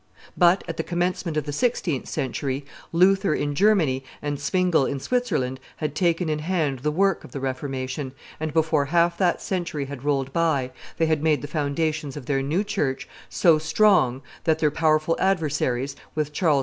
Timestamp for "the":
0.77-0.83, 1.43-1.53, 6.79-6.89, 7.33-7.39, 11.43-11.47